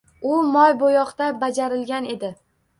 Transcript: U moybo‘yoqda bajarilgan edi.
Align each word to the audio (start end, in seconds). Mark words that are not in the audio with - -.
U 0.29 0.39
moybo‘yoqda 0.55 1.29
bajarilgan 1.45 2.11
edi. 2.19 2.35